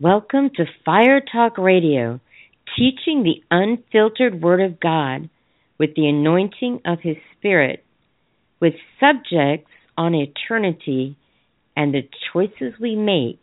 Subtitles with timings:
[0.00, 2.20] Welcome to Fire Talk Radio,
[2.76, 5.28] teaching the unfiltered Word of God
[5.76, 7.84] with the anointing of His Spirit,
[8.60, 11.16] with subjects on eternity
[11.76, 13.40] and the choices we make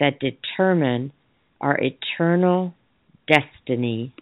[0.00, 1.12] that determine
[1.60, 2.74] our eternal
[3.28, 4.12] destiny.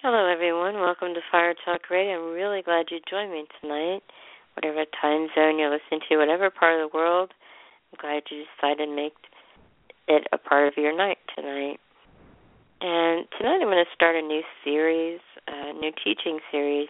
[0.00, 0.74] Hello, everyone.
[0.74, 2.24] Welcome to Fire Talk Radio.
[2.24, 4.04] I'm really glad you joined me tonight.
[4.54, 7.32] Whatever time zone you're listening to, whatever part of the world
[7.92, 9.14] I'm glad you decided to make
[10.08, 11.80] it a part of your night tonight.
[12.80, 16.88] And tonight I'm going to start a new series, a new teaching series.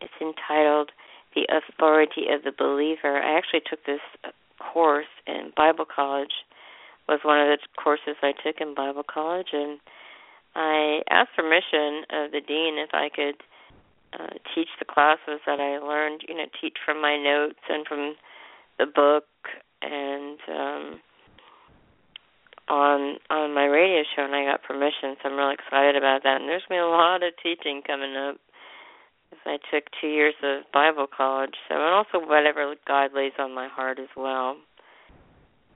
[0.00, 0.90] It's entitled
[1.34, 3.20] The Authority of the Believer.
[3.20, 4.00] I actually took this
[4.58, 6.32] course in Bible college.
[7.08, 9.78] It was one of the courses I took in Bible college and
[10.54, 13.36] I asked permission of the dean if I could
[14.18, 18.14] uh, teach the classes that I learned, you know, teach from my notes and from
[18.82, 19.24] the book
[19.80, 21.00] and um
[22.68, 26.40] on on my radio show and I got permission so I'm really excited about that.
[26.40, 28.36] And there's been a lot of teaching coming up.
[29.46, 33.68] I took two years of Bible college so and also whatever God lays on my
[33.68, 34.56] heart as well.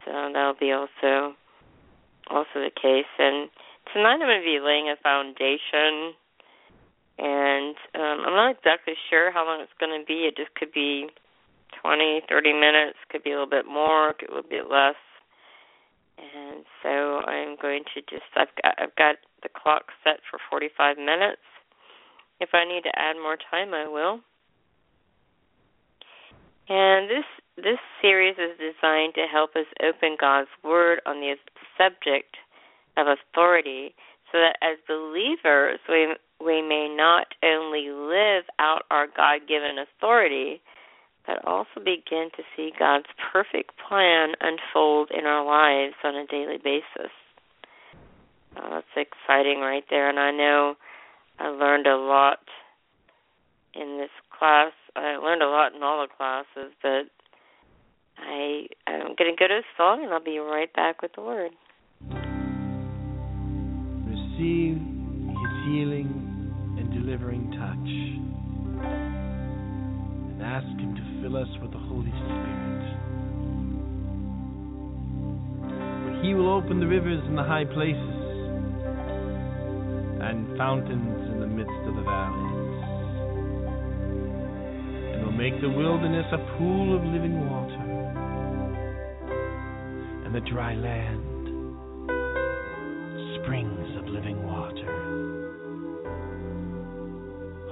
[0.04, 1.34] So that'll be also
[2.30, 3.10] also the case.
[3.18, 3.50] And
[3.92, 6.14] tonight I'm going to be laying a foundation.
[7.18, 10.26] And um I'm not exactly sure how long it's going to be.
[10.26, 11.10] It just could be
[11.82, 14.96] twenty, thirty minutes, could be a little bit more, could be a little bit less.
[16.18, 20.96] And so I'm going to just I've got I've got the clock set for 45
[20.96, 21.44] minutes.
[22.40, 24.20] If I need to add more time, I will.
[26.68, 27.24] And this
[27.56, 31.34] this series is designed to help us open God's word on the
[31.78, 32.36] subject
[32.96, 33.94] of authority
[34.32, 40.60] so that as believers we we may not only live out our God-given authority
[41.26, 46.58] but also begin to see God's perfect plan unfold in our lives on a daily
[46.58, 47.10] basis.
[48.56, 50.76] Uh, that's exciting right there, and I know
[51.38, 52.38] I learned a lot
[53.74, 54.72] in this class.
[54.94, 57.10] I learned a lot in all the classes, but
[58.18, 61.22] I I'm going to go to a song, and I'll be right back with the
[61.22, 61.50] word.
[71.26, 72.82] Fill us with the Holy Spirit.
[76.22, 77.98] He will open the rivers in the high places
[80.22, 82.84] and fountains in the midst of the valleys,
[85.14, 87.82] and will make the wilderness a pool of living water,
[90.26, 91.22] and the dry land
[93.42, 94.92] springs of living water.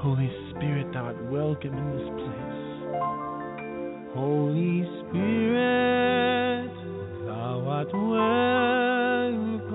[0.00, 2.63] Holy Spirit, thou art welcome in this place.
[4.14, 6.70] Holy Spirit,
[7.26, 9.73] thou art welcome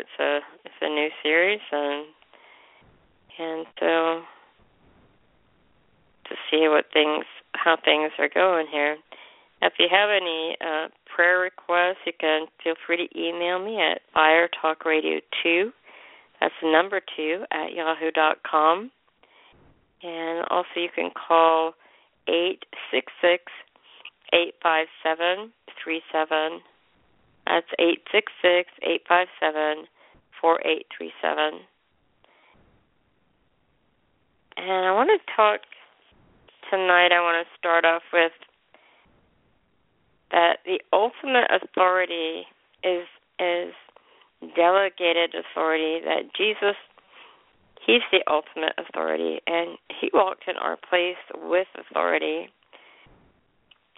[0.00, 2.06] It's a it's a new series, and
[3.38, 4.22] and so
[6.28, 8.96] to see what things how things are going here.
[9.62, 14.00] If you have any uh, prayer requests, you can feel free to email me at
[14.16, 15.70] firetalkradio2.
[16.40, 18.90] That's the number two at yahoo.com.
[20.02, 21.74] And also, you can call
[22.26, 23.44] eight six six
[24.32, 25.52] eight five seven
[25.82, 26.60] three seven.
[27.50, 29.86] That's eight six six eight five seven
[30.40, 31.60] four eight three seven.
[34.56, 35.60] And I want to talk
[36.70, 37.10] tonight.
[37.10, 38.30] I want to start off with
[40.30, 42.46] that the ultimate authority
[42.84, 43.06] is
[43.40, 43.74] is
[44.54, 46.76] delegated authority that Jesus
[47.84, 52.48] he's the ultimate authority and he walked in our place with authority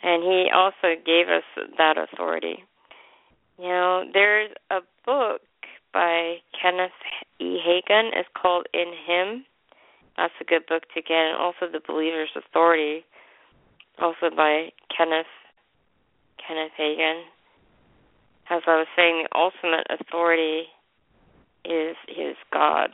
[0.02, 1.44] and he also gave us
[1.76, 2.64] that authority.
[3.58, 5.42] You know, there's a book
[5.92, 6.90] by Kenneth
[7.38, 7.58] E.
[7.66, 8.10] Hagin.
[8.14, 9.44] It's called In Him.
[10.16, 13.04] That's a good book to get, and also The Believer's Authority,
[14.00, 15.26] also by Kenneth
[16.46, 17.22] Kenneth Hagin.
[18.50, 20.64] As I was saying, the ultimate authority
[21.64, 22.90] is is God.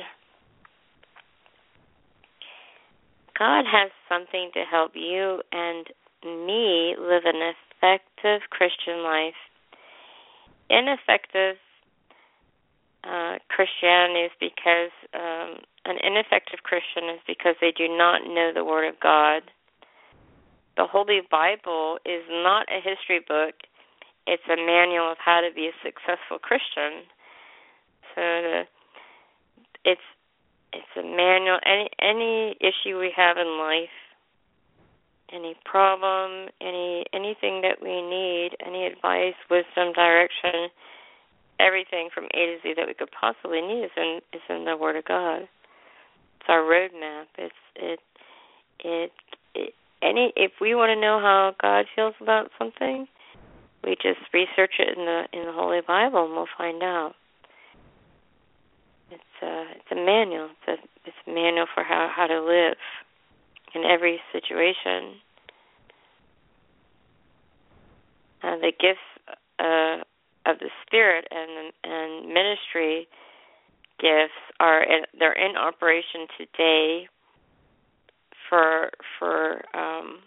[3.39, 5.87] God has something to help you and
[6.25, 9.39] me live an effective Christian life.
[10.71, 11.57] Ineffective
[13.05, 18.65] uh, Christianity is because um, an ineffective Christian is because they do not know the
[18.65, 19.43] Word of God
[20.79, 23.67] the Holy Bible is not a history book.
[24.29, 27.03] It's a manual of how to be a successful Christian.
[28.15, 28.63] So the,
[29.85, 30.09] it's
[30.73, 31.59] it's a manual.
[31.67, 33.99] Any any issue we have in life,
[35.33, 40.69] any problem, any anything that we need, any advice, wisdom, direction,
[41.61, 44.77] everything from A to Z that we could possibly need is in is in the
[44.77, 45.43] Word of God.
[46.41, 47.27] It's our roadmap.
[47.37, 48.01] It's it
[48.81, 49.13] it
[50.03, 53.07] any if we want to know how God feels about something,
[53.85, 57.15] we just research it in the in the Holy Bible and we'll find out.
[59.11, 60.49] It's a it's a manual.
[60.51, 62.77] It's a it's a manual for how how to live
[63.75, 65.21] in every situation.
[68.43, 69.01] Uh, the gifts
[69.59, 70.03] uh,
[70.47, 73.09] of the Spirit and and ministry
[74.01, 77.09] gifts are in, they're in operation today
[78.49, 80.19] for for um,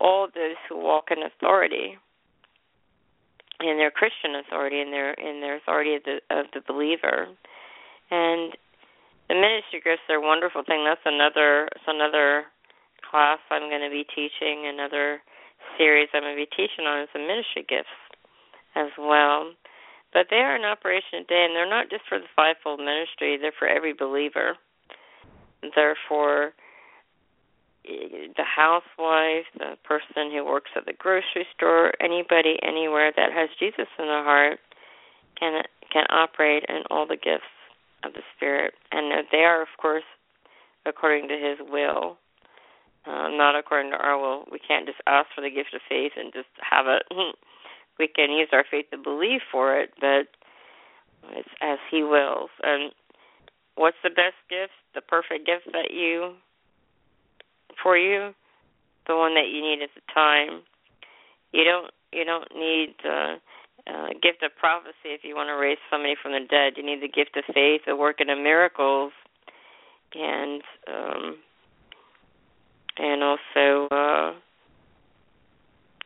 [0.00, 1.96] all those who walk in authority,
[3.60, 7.28] in their Christian authority, in their in their authority of the of the believer,
[8.10, 8.52] and
[9.28, 10.84] the ministry gifts are a wonderful thing.
[10.84, 12.44] That's another it's another
[13.08, 14.66] class I'm going to be teaching.
[14.66, 15.20] Another
[15.78, 17.94] series I'm going to be teaching on is the ministry gifts
[18.74, 19.52] as well.
[20.12, 23.38] But they are in operation today, and they're not just for the fivefold ministry.
[23.40, 24.56] They're for every believer.
[25.74, 26.52] They're for
[27.88, 33.48] eh, the housewife, the person who works at the grocery store, anybody anywhere that has
[33.58, 34.60] Jesus in their heart
[35.38, 35.62] can
[35.92, 37.52] can operate in all the gifts
[38.04, 40.04] of the Spirit, and they are, of course,
[40.86, 42.16] according to His will,
[43.06, 44.44] uh, not according to our will.
[44.50, 47.02] We can't just ask for the gift of faith and just have it.
[47.98, 50.28] we can use our faith to believe for it, but
[51.30, 52.50] it's as He wills.
[52.62, 52.92] And
[53.74, 54.72] what's the best gift?
[54.94, 56.34] The perfect gift that you
[57.82, 58.32] for you,
[59.06, 60.62] the one that you need at the time.
[61.52, 63.36] You don't you don't need the
[63.86, 66.74] uh, gift of prophecy if you want to raise somebody from the dead.
[66.76, 69.12] You need the gift of faith, the working of miracles,
[70.14, 71.36] and um,
[72.98, 74.32] and also uh,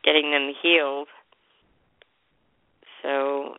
[0.03, 1.07] getting them healed.
[3.01, 3.55] So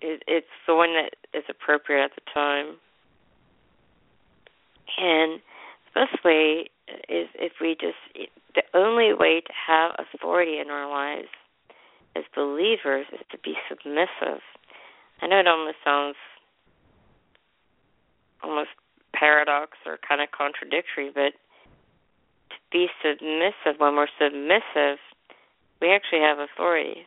[0.00, 2.76] it, it's the one that is appropriate at the time.
[4.98, 5.40] And
[5.86, 6.70] especially
[7.08, 11.28] is if we just the only way to have authority in our lives
[12.16, 14.42] as believers is to be submissive.
[15.22, 16.16] I know it almost sounds
[18.42, 18.70] almost
[19.14, 21.34] paradox or kind of contradictory, but
[22.70, 24.98] be submissive, when we're submissive,
[25.80, 27.06] we actually have authority.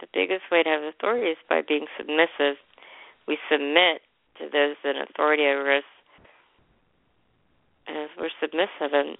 [0.00, 2.56] The biggest way to have authority is by being submissive,
[3.28, 4.02] we submit
[4.38, 5.84] to those in authority over us
[7.88, 9.16] as we're submissive, and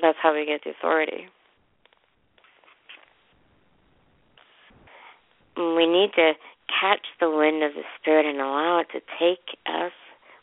[0.00, 1.28] that's how we get the authority.
[5.56, 6.32] We need to
[6.68, 9.92] catch the wind of the Spirit and allow it to take us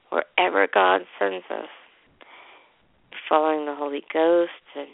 [0.10, 1.70] wherever God sends us,
[3.32, 4.92] following the Holy Ghost and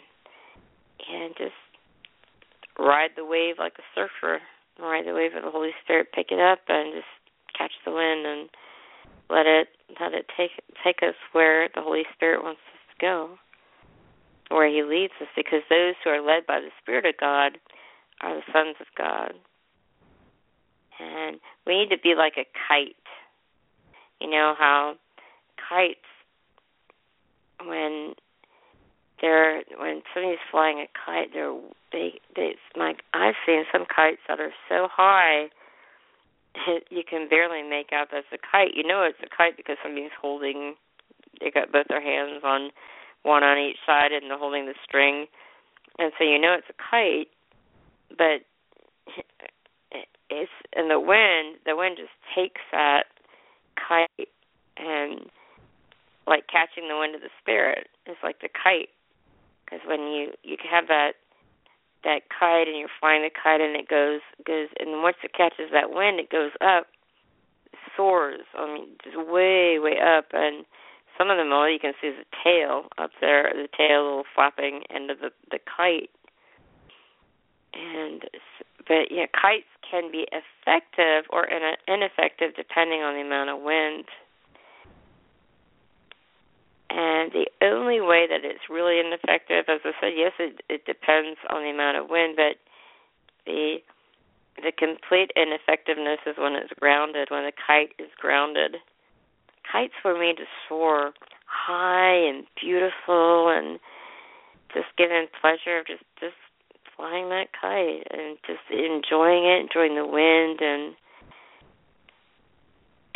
[1.10, 1.58] and just
[2.78, 4.38] ride the wave like a surfer,
[4.78, 7.10] ride the wave of the Holy Spirit, pick it up and just
[7.58, 8.48] catch the wind and
[9.28, 9.66] let it
[10.00, 10.52] let it take
[10.84, 13.30] take us where the Holy Spirit wants us to go,
[14.54, 15.26] where He leads us.
[15.34, 17.58] Because those who are led by the Spirit of God
[18.20, 19.32] are the sons of God,
[21.00, 22.94] and we need to be like a kite.
[24.20, 24.94] You know how
[25.68, 26.06] kites
[27.66, 28.14] when
[29.20, 31.58] they're when somebody's flying a kite they're
[31.92, 35.48] they they my I've seen some kites that are so high
[36.90, 38.74] you can barely make out that's a kite.
[38.74, 40.74] You know it's a kite because somebody's holding.
[41.40, 42.70] They got both their hands on
[43.22, 45.26] one on each side and they're holding the string,
[45.98, 47.28] and so you know it's a kite.
[48.10, 48.46] But
[50.30, 51.58] it's and the wind.
[51.66, 53.04] The wind just takes that
[53.76, 54.28] kite
[54.76, 55.30] and
[56.26, 57.88] like catching the wind of the spirit.
[58.06, 58.90] It's like the kite
[59.68, 61.12] because when you you have that
[62.04, 65.70] that kite and you're flying the kite and it goes goes and once it catches
[65.72, 66.86] that wind it goes up
[67.96, 70.26] soars i mean just way way up.
[70.32, 70.64] And
[71.16, 74.24] some of them all you can see is the tail up there the tail little
[74.34, 76.10] flapping end of the the kite.
[77.74, 78.22] And
[78.86, 81.48] but yeah kites can be effective or
[81.86, 84.04] ineffective depending on the amount of wind
[86.90, 91.38] and the only way that it's really ineffective, as I said, yes, it, it depends
[91.50, 92.56] on the amount of wind, but
[93.46, 93.78] the
[94.56, 98.76] the complete ineffectiveness is when it's grounded, when the kite is grounded.
[99.70, 101.12] Kites were made to soar
[101.46, 103.78] high and beautiful and
[104.74, 106.36] just giving pleasure of just just
[106.96, 110.94] flying that kite and just enjoying it, enjoying the wind and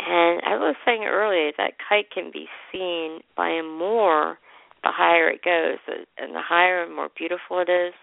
[0.05, 4.37] and I was saying earlier that kite can be seen by more
[4.83, 5.79] the higher it goes,
[6.17, 7.93] and the higher and more beautiful it is,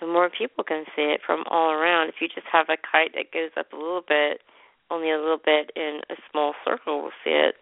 [0.00, 2.08] the more people can see it from all around.
[2.08, 4.40] If you just have a kite that goes up a little bit,
[4.90, 7.56] only a little bit in a small circle will see it.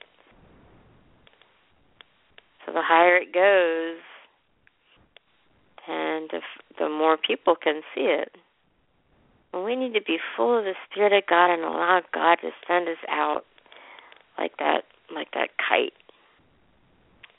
[2.65, 4.01] So the higher it goes,
[5.89, 6.41] and the,
[6.79, 8.37] the more people can see it
[9.61, 12.89] we need to be full of the Spirit of God and allow God to send
[12.89, 13.45] us out
[14.39, 15.93] like that, like that kite.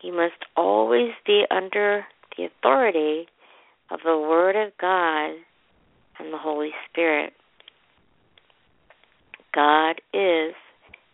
[0.02, 2.06] You must always be under
[2.38, 3.28] the authority
[3.90, 5.32] of the Word of God
[6.20, 7.34] and the Holy Spirit.
[9.54, 10.54] God is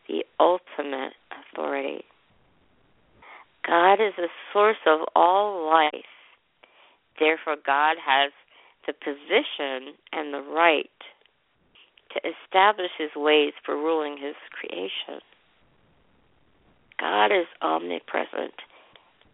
[0.07, 2.03] the ultimate authority.
[3.65, 6.05] God is the source of all life.
[7.19, 8.31] Therefore, God has
[8.89, 10.89] the position and the right
[12.13, 15.21] to establish his ways for ruling his creation.
[16.99, 18.55] God is omnipresent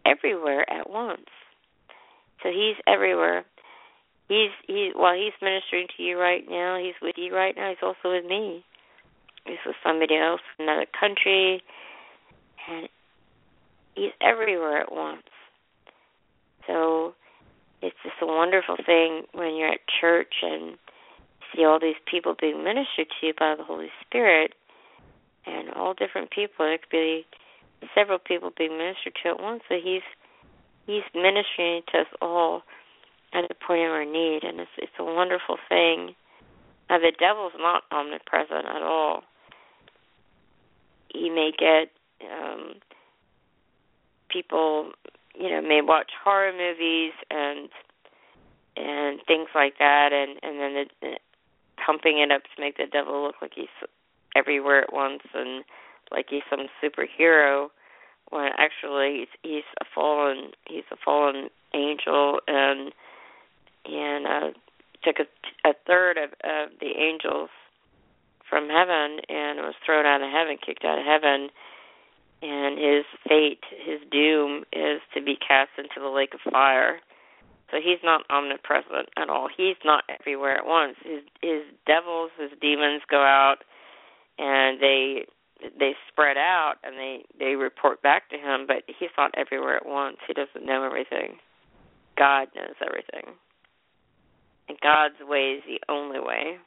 [0.04, 1.30] everywhere at once.
[2.42, 3.46] So he's everywhere.
[4.28, 7.78] He's he while he's ministering to you right now, he's with you right now, he's
[7.82, 8.62] also with me.
[9.46, 11.62] He's with somebody else in another country
[12.68, 12.88] and
[13.94, 15.22] he's everywhere at once.
[16.66, 17.14] So
[17.82, 20.76] it's just a wonderful thing when you're at church and
[21.54, 24.54] see all these people being ministered to by the Holy Spirit
[25.46, 26.66] and all different people.
[26.66, 27.26] It could be
[27.94, 29.62] several people being ministered to at once.
[29.68, 30.02] So he's
[30.86, 32.62] he's ministering to us all
[33.32, 36.14] at the point of our need and it's it's a wonderful thing.
[36.88, 39.22] Now the devil's not omnipresent at all.
[41.12, 41.90] He may get
[42.24, 42.74] um
[44.28, 44.92] people
[45.38, 47.68] you know may watch horror movies and
[48.76, 51.18] and things like that and and then the,
[51.84, 53.68] pumping it up to make the devil look like he's
[54.34, 55.64] everywhere at once and
[56.10, 57.68] like he's some superhero
[58.30, 62.92] when actually he's he's a fallen he's a fallen angel and
[63.84, 64.58] and uh
[65.04, 67.50] took a, a third of, of the angels
[68.48, 71.48] from heaven and was thrown out of heaven kicked out of heaven
[72.42, 77.00] and his fate, his doom is to be cast into the lake of fire.
[77.70, 79.48] So he's not omnipresent at all.
[79.54, 80.96] He's not everywhere at once.
[81.02, 83.58] His his devils, his demons go out
[84.38, 85.24] and they
[85.78, 89.86] they spread out and they they report back to him, but he's not everywhere at
[89.86, 90.18] once.
[90.26, 91.38] He doesn't know everything.
[92.16, 93.34] God knows everything.
[94.68, 96.58] And God's way is the only way.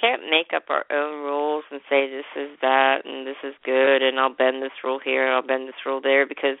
[0.00, 4.02] Can't make up our own rules and say this is that and this is good
[4.02, 6.58] and I'll bend this rule here and I'll bend this rule there because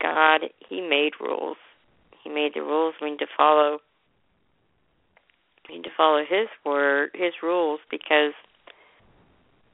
[0.00, 1.56] God, He made rules.
[2.22, 3.78] He made the rules we need to follow.
[5.68, 8.32] We need to follow His word, His rules, because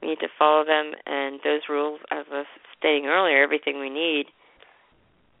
[0.01, 0.93] we need to follow them.
[1.05, 2.45] And those rules, as I was
[2.77, 4.25] stating earlier, everything we need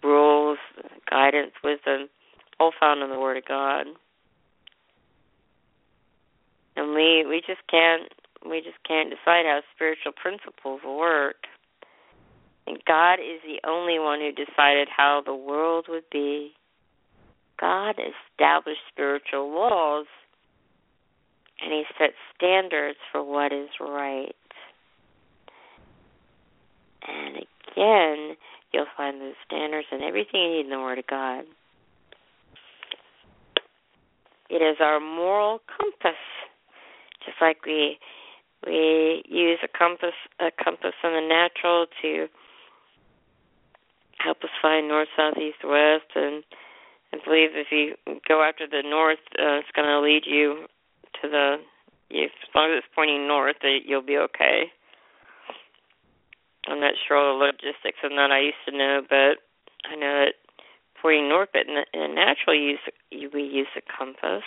[0.03, 0.57] rules,
[1.09, 2.09] guidance, wisdom,
[2.59, 3.87] all found in the Word of God.
[6.77, 8.03] And we we just can't
[8.47, 11.43] we just can't decide how spiritual principles work.
[12.67, 16.53] And God is the only one who decided how the world would be.
[17.59, 20.05] God established spiritual laws
[21.59, 24.35] and he set standards for what is right.
[27.07, 28.35] And again,
[28.73, 31.45] you'll find those standards and everything you need in the Word of God.
[34.49, 36.19] It is our moral compass,
[37.27, 37.99] just like we
[38.65, 42.27] we use a compass a compass in the natural to
[44.17, 46.43] help us find north, south, east, west, and
[47.13, 47.95] I believe if you
[48.27, 50.65] go after the north, uh, it's going to lead you
[51.21, 51.57] to the.
[52.09, 54.71] If, as long as it's pointing north, that you'll be okay.
[56.67, 58.31] I'm not sure all the logistics of that.
[58.31, 59.39] I used to know, but
[59.87, 60.33] I know that
[61.01, 62.79] pointing north, but in, in natural use,
[63.11, 64.43] we use a compass.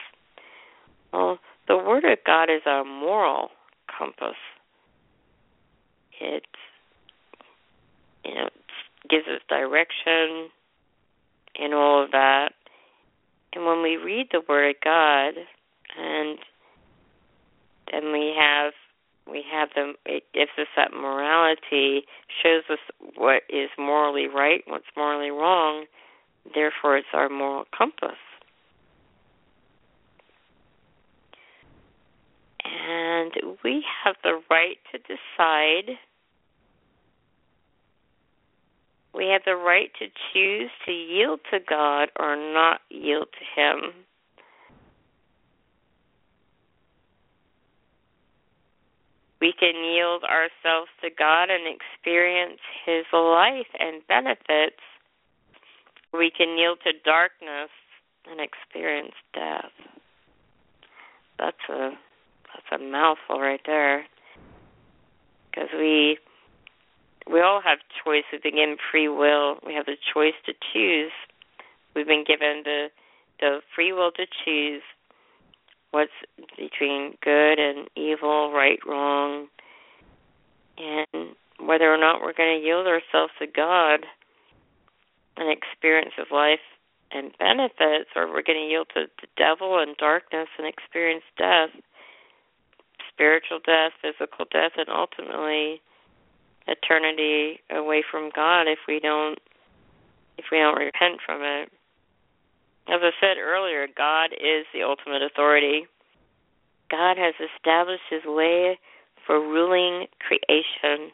[1.13, 1.39] Well,
[1.71, 3.51] the Word of God is our moral
[3.87, 4.35] compass.
[6.21, 6.45] It,
[8.25, 8.49] you know,
[9.09, 10.51] gives us direction
[11.57, 12.49] and all of that.
[13.53, 15.35] And when we read the Word of God,
[15.97, 16.39] and
[17.93, 18.73] then we have
[19.31, 22.03] we have them it gives us that morality
[22.43, 22.79] shows us
[23.15, 25.85] what is morally right what's morally wrong
[26.55, 28.17] therefore it's our moral compass
[32.71, 33.33] and
[33.65, 35.97] we have the right to decide
[39.13, 43.93] we have the right to choose to yield to God or not yield to him
[49.41, 54.81] we can yield ourselves to God and experience His life and benefits.
[56.13, 57.71] We can yield to darkness
[58.31, 59.73] and experience death.
[61.39, 61.91] That's a
[62.53, 64.05] that's a mouthful right there.
[65.51, 66.19] Because we
[67.31, 68.25] we all have choice.
[68.33, 69.57] We've been given free will.
[69.65, 71.13] We have the choice to choose.
[71.95, 72.89] We've been given the
[73.41, 74.83] the free will to choose
[75.91, 76.11] what's
[76.57, 79.49] between good and evil, right, wrong,
[80.79, 84.07] and whether or not we're going to yield ourselves to God
[85.37, 86.63] and experience of life
[87.13, 91.71] and benefits, or we're going to yield to the devil and darkness and experience death,
[93.21, 95.83] spiritual death, physical death, and ultimately
[96.67, 99.39] eternity away from God if we don't
[100.39, 101.69] if we don't repent from it.
[102.89, 105.85] As I said earlier, God is the ultimate authority.
[106.91, 108.79] God has established his way
[109.27, 111.13] for ruling creation.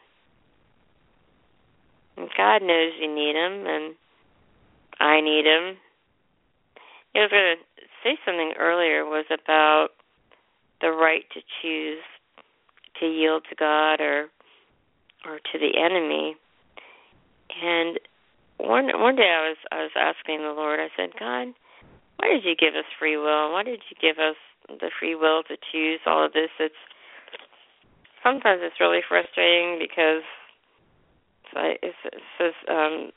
[2.15, 3.95] And God knows you need him, and
[4.99, 5.75] I need him.
[7.13, 9.89] I was going to say something earlier was about
[10.81, 12.03] the right to choose
[12.99, 14.27] to yield to God or
[15.25, 16.35] or to the enemy.
[17.61, 17.99] And
[18.57, 21.53] one one day I was I was asking the Lord, I said, God,
[22.17, 23.51] why did you give us free will?
[23.51, 24.35] Why did you give us
[24.67, 26.49] the free will to choose all of this?
[26.59, 26.75] It's
[28.23, 30.23] sometimes it's really frustrating because
[31.43, 33.11] it's like it's, it's just, um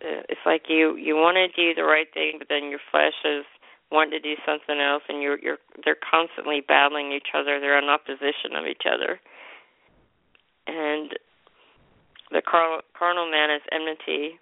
[0.00, 3.44] it's like you you want to do the right thing, but then your flesh is
[3.90, 7.60] wanting to do something else, and you're you're they're constantly battling each other.
[7.60, 9.20] They're in opposition of each other,
[10.66, 11.14] and
[12.30, 14.38] the carnal, man is enmity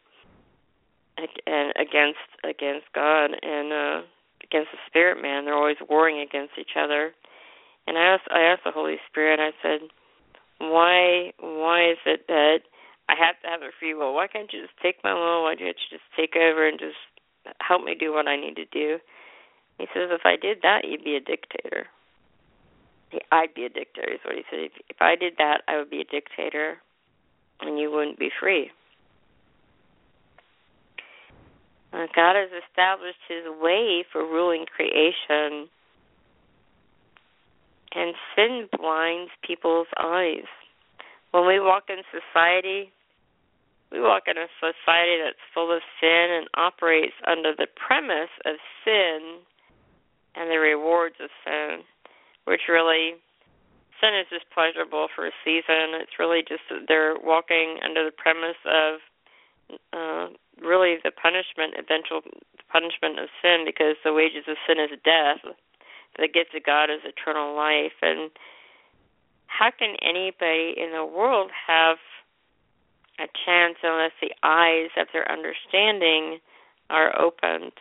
[1.46, 4.00] and against against God and uh
[4.42, 5.44] against the spirit man.
[5.44, 7.12] They're always warring against each other.
[7.86, 9.88] And I asked I asked the Holy Spirit, I said,
[10.58, 12.60] Why why is it that
[13.08, 14.14] I have to have a free will?
[14.14, 15.44] Why can't you just take my will?
[15.44, 16.96] Why can't you just take over and just
[17.60, 18.98] help me do what I need to do?
[19.78, 21.86] He says, If I did that you'd be a dictator.
[23.30, 24.60] I'd be a dictator is what he said.
[24.60, 26.78] If, if I did that I would be a dictator
[27.60, 28.70] and you wouldn't be free.
[31.92, 35.68] Uh, God has established his way for ruling creation,
[37.94, 40.50] and sin blinds people's eyes.
[41.30, 42.90] When we walk in society,
[43.92, 48.56] we walk in a society that's full of sin and operates under the premise of
[48.84, 49.46] sin
[50.34, 51.84] and the rewards of sin.
[52.44, 53.16] which really
[54.00, 55.96] sin is just pleasurable for a season.
[56.00, 59.00] It's really just they're walking under the premise of
[59.92, 60.26] uh,
[60.60, 62.20] really the punishment, eventual
[62.70, 65.40] punishment of sin, because the wages of sin is death.
[66.18, 67.96] The gift of God is eternal life.
[68.02, 68.30] And
[69.46, 71.96] how can anybody in the world have
[73.18, 76.38] a chance unless the eyes of their understanding
[76.90, 77.72] are opened?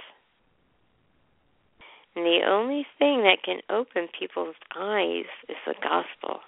[2.15, 6.41] And the only thing that can open people's eyes is the gospel.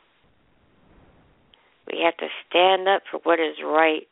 [1.92, 4.08] We have to stand up for what is right.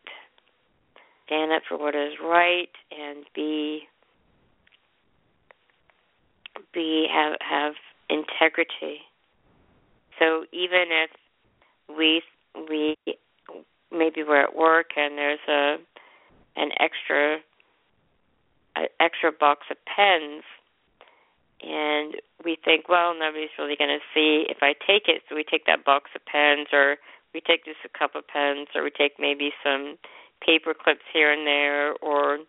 [1.27, 3.83] Stand up for what is right and be
[6.73, 7.73] be have have
[8.09, 8.99] integrity.
[10.19, 11.09] So even if
[11.95, 12.21] we
[12.69, 12.95] we
[13.91, 15.77] maybe we're at work and there's a
[16.55, 17.37] an extra
[18.75, 20.43] an extra box of pens
[21.63, 25.23] and we think, well, nobody's really going to see if I take it.
[25.27, 26.97] So we take that box of pens, or
[27.33, 29.97] we take just a couple of pens, or we take maybe some
[30.45, 32.39] paper clips here and there, or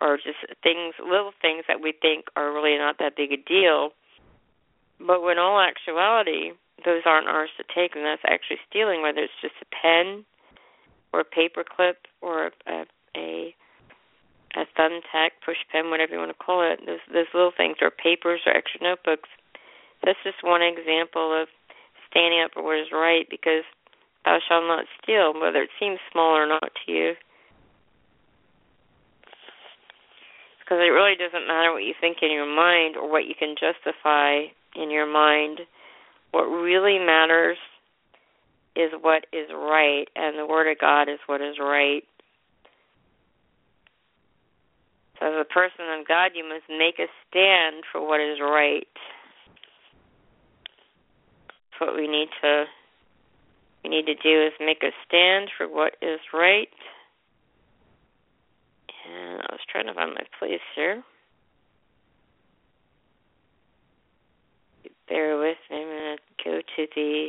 [0.00, 3.90] or just things, little things that we think are really not that big a deal.
[5.04, 6.52] But when all actuality,
[6.84, 9.02] those aren't ours to take, and that's actually stealing.
[9.02, 10.24] Whether it's just a pen,
[11.12, 12.84] or a paper clip, or a, a
[13.16, 13.54] a
[14.56, 16.80] thumbtack, push pen, whatever you want to call it.
[16.86, 19.28] Those those little things, or papers, or extra notebooks.
[20.04, 21.48] That's just one example of
[22.10, 23.64] standing up for what is right, because
[24.24, 27.12] thou shalt not steal, whether it seems small or not to you.
[30.60, 33.54] Because it really doesn't matter what you think in your mind or what you can
[33.56, 35.60] justify in your mind.
[36.30, 37.56] What really matters
[38.76, 42.04] is what is right, and the Word of God is what is right.
[45.18, 48.86] So, as a person of God, you must make a stand for what is right.
[51.46, 52.64] That's what we need to
[53.84, 56.68] we need to do is make a stand for what is right.
[59.08, 61.02] And I was trying to find my place here.
[65.08, 65.76] Bear with me.
[65.76, 67.28] I'm going to go to the.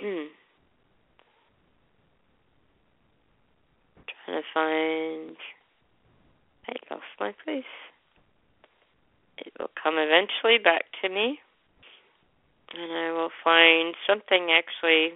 [0.00, 0.26] Hmm.
[4.24, 5.36] trying to find.
[6.68, 7.32] I lost my.
[9.38, 11.38] It will come eventually back to me.
[12.74, 15.14] And I will find something actually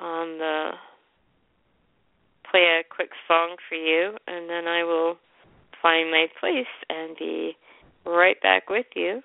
[0.00, 0.70] on the
[2.50, 5.16] play a quick song for you and then I will
[5.80, 7.56] find my place and be
[8.04, 9.22] right back with you.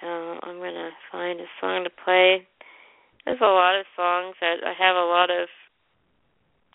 [0.00, 2.46] So I'm going to find a song to play.
[3.24, 5.48] There's a lot of songs that I have a lot of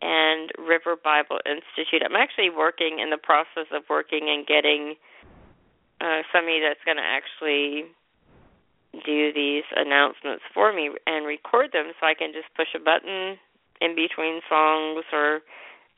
[0.00, 2.02] and River Bible Institute.
[2.06, 4.94] I'm actually working in the process of working and getting
[6.00, 7.90] uh, somebody that's going to actually
[9.04, 13.36] do these announcements for me and record them so I can just push a button
[13.80, 15.40] in between songs or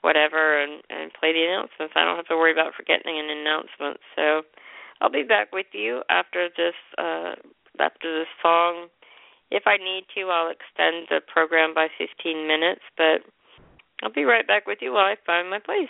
[0.01, 1.93] whatever and, and play the announcements.
[1.95, 4.01] I don't have to worry about forgetting an announcement.
[4.17, 4.43] So
[5.01, 7.37] I'll be back with you after this uh,
[7.79, 8.89] after this song.
[9.51, 13.23] If I need to, I'll extend the program by 15 minutes, but
[14.03, 15.89] I'll be right back with you while I find my place.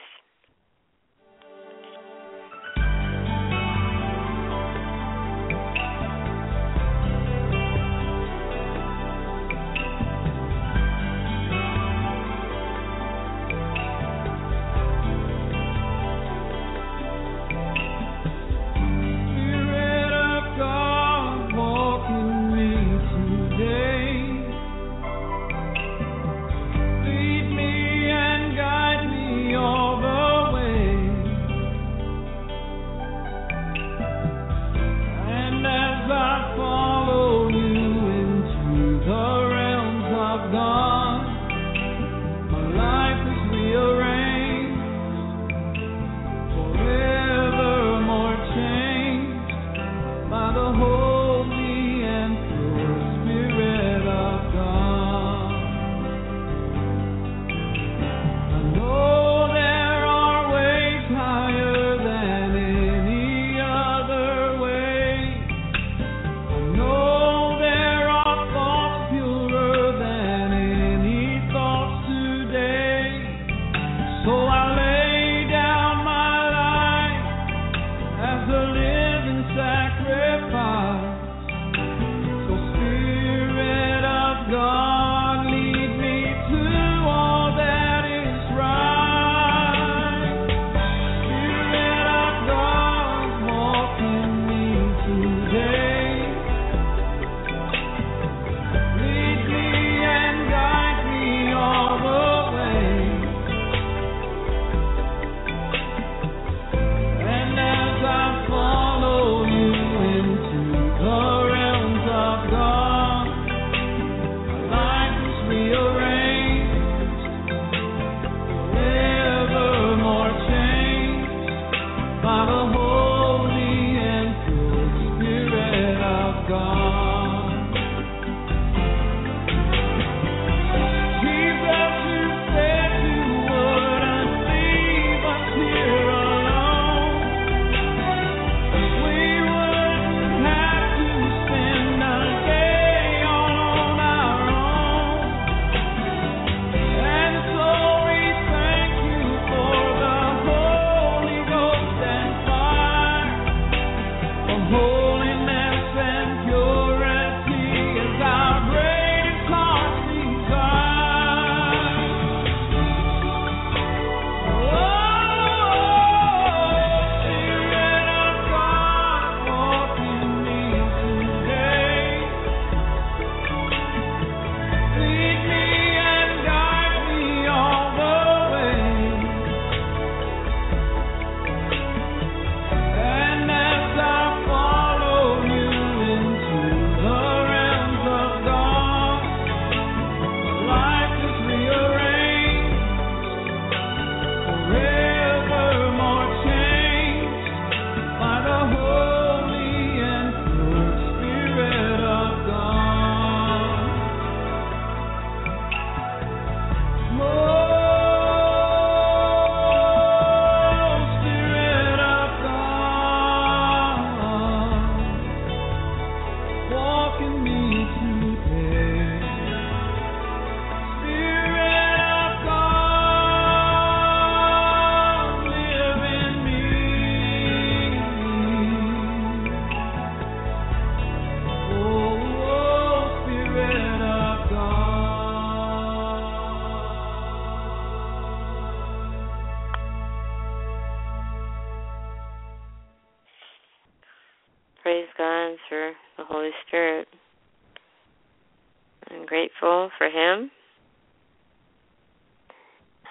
[249.31, 250.51] Grateful for Him.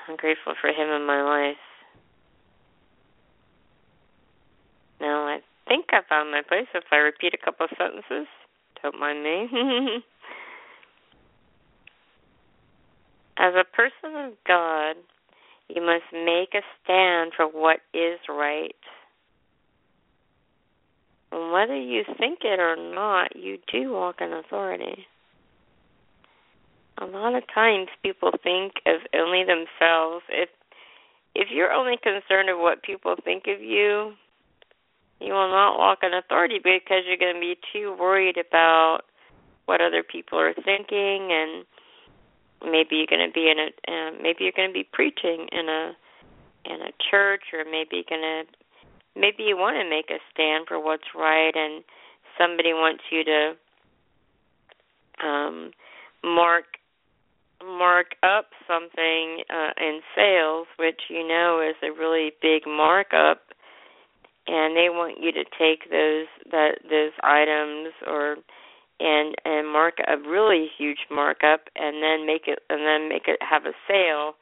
[0.07, 1.55] I'm grateful for Him in my life.
[4.99, 6.67] Now, I think I found my place.
[6.75, 8.27] If I repeat a couple of sentences,
[8.83, 9.47] don't mind me.
[13.37, 14.97] As a person of God,
[15.69, 18.75] you must make a stand for what is right.
[21.31, 25.07] And whether you think it or not, you do walk in authority.
[27.01, 30.23] A lot of times people think of only themselves.
[30.29, 30.49] If
[31.35, 34.13] if you're only concerned of what people think of you,
[35.21, 39.01] you will not walk in authority because you're going to be too worried about
[39.65, 41.65] what other people are thinking and
[42.63, 45.69] maybe you're going to be in a uh, maybe you're going to be preaching in
[45.69, 45.91] a
[46.65, 48.43] in a church or maybe you're going to
[49.19, 51.83] maybe you want to make a stand for what's right and
[52.37, 53.53] somebody wants you to
[55.23, 55.71] um
[56.23, 56.65] mark
[57.65, 63.41] mark up something uh in sales which you know is a really big markup
[64.47, 68.37] and they want you to take those that those items or
[68.99, 73.39] and and mark a really huge markup and then make it and then make it
[73.41, 74.33] have a sale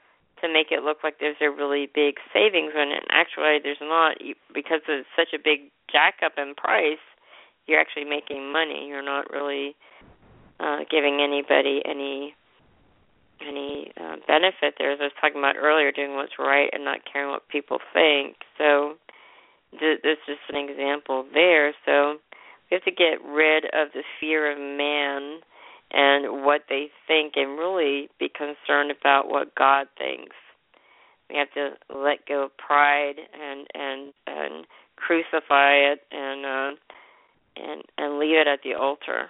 [0.41, 4.17] to make it look like there's a really big savings when in actually there's not.
[4.53, 7.01] Because it's such a big jack up in price
[7.65, 8.87] you're actually making money.
[8.87, 9.75] You're not really
[10.59, 12.35] uh giving anybody any
[13.41, 16.99] any uh, benefit there as I was talking about earlier doing what's right and not
[17.11, 18.95] caring what people think so
[19.71, 22.17] th- this is just an example there so
[22.69, 25.39] we have to get rid of the fear of man
[25.91, 30.35] and what they think and really be concerned about what God thinks.
[31.29, 36.71] We have to let go of pride and and and crucify it and uh
[37.55, 39.29] and and leave it at the altar.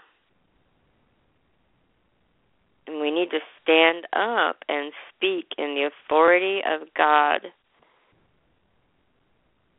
[2.88, 7.42] And we need to stand up and speak in the authority of God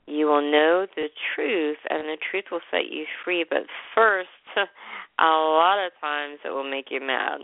[0.08, 3.44] you will know the truth, and the truth will set you free.
[3.48, 7.40] But first, a lot of times it will make you mad.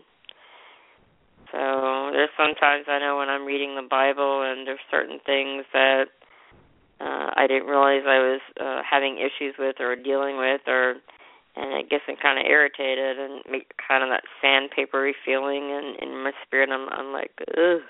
[1.53, 6.05] So there's sometimes I know when I'm reading the Bible, and there's certain things that
[7.00, 10.94] uh, I didn't realize I was uh, having issues with or dealing with, or
[11.57, 15.97] and it gets me kind of irritated and make kind of that sandpapery feeling in
[16.01, 16.71] in my spirit.
[16.71, 17.83] I'm I'm like, ugh.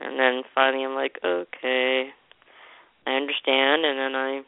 [0.00, 2.10] And then finally, I'm like, okay,
[3.06, 4.42] I understand, and then I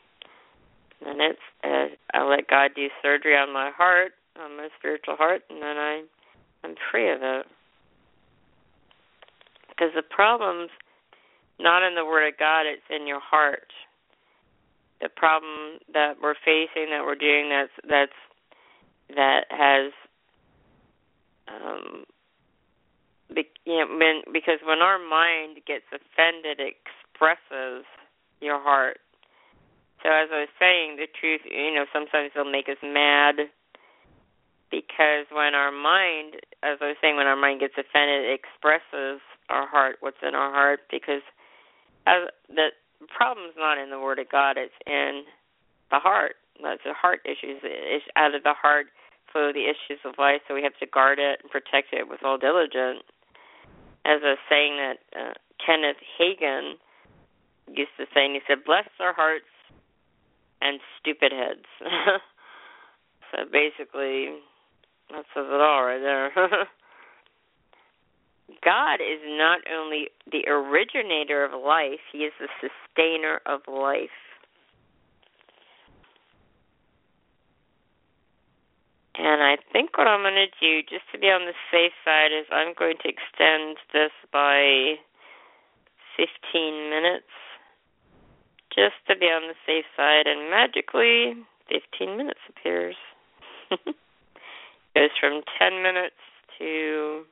[1.04, 5.42] then it's uh, I let God do surgery on my heart, on my spiritual heart,
[5.48, 6.02] and then I
[6.64, 7.46] I'm free of it.
[9.68, 10.70] Because the problem's
[11.58, 13.72] not in the Word of God; it's in your heart.
[15.00, 18.18] The problem that we're facing, that we're doing, that's that's
[19.16, 19.92] that has
[21.48, 22.04] um
[23.34, 27.84] be, you know, when because when our mind gets offended, it expresses
[28.40, 28.98] your heart.
[30.02, 33.36] So as I was saying, the truth, you know, sometimes it'll make us mad
[34.70, 39.20] because when our mind, as I was saying, when our mind gets offended, it expresses
[39.50, 41.22] our heart, what's in our heart, because
[42.06, 42.68] as the
[43.08, 45.24] problem's not in the Word of God; it's in
[45.90, 46.36] the heart.
[46.62, 47.60] That's the heart issues.
[47.62, 48.86] It's out of the heart
[49.32, 50.42] flow the issues of life.
[50.46, 53.06] So we have to guard it and protect it with all diligence.
[54.04, 55.34] As was saying that uh,
[55.64, 56.74] Kenneth Hagin
[57.68, 59.50] used to say, and he said, "Bless our hearts
[60.60, 61.68] and stupid heads."
[63.30, 64.40] so basically,
[65.10, 66.32] that says it all right there.
[68.64, 74.10] God is not only the originator of life; He is the sustainer of life.
[79.16, 82.32] And I think what I'm going to do, just to be on the safe side,
[82.32, 84.96] is I'm going to extend this by
[86.16, 87.28] 15 minutes
[88.74, 91.34] just to be on the safe side, and magically,
[91.68, 92.96] 15 minutes appears.
[93.70, 93.80] It
[94.94, 96.16] goes from 10 minutes
[96.58, 97.24] to.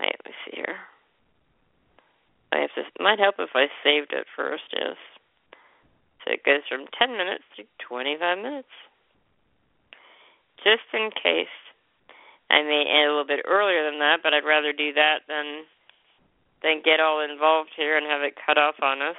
[0.00, 0.76] Wait, let me see here.
[2.52, 3.02] I have to.
[3.02, 4.64] Might help if I saved it first.
[4.72, 4.96] Yes.
[6.24, 8.72] So it goes from 10 minutes to 25 minutes.
[10.64, 11.52] Just in case.
[12.50, 15.62] I may end a little bit earlier than that, but I'd rather do that than
[16.62, 19.16] than get all involved here and have it cut off on us.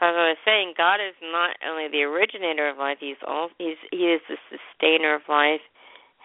[0.00, 3.76] As I was saying, God is not only the originator of life; He's all He's
[3.90, 5.60] He is the sustainer of life,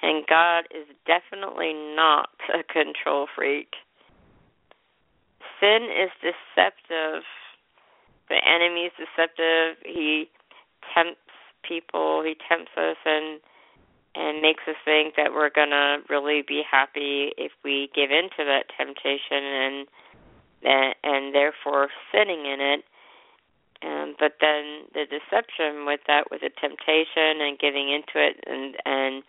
[0.03, 3.73] and God is definitely not a control freak.
[5.59, 7.23] Sin is deceptive,
[8.29, 9.77] the enemy is deceptive.
[9.85, 10.29] He
[10.93, 11.19] tempts
[11.63, 12.23] people.
[12.23, 13.39] He tempts us and
[14.15, 18.45] and makes us think that we're gonna really be happy if we give in to
[18.45, 19.87] that temptation and
[20.63, 22.83] and, and therefore sinning in it.
[23.83, 28.75] Um, but then the deception with that, with the temptation and giving into it, and
[28.85, 29.23] and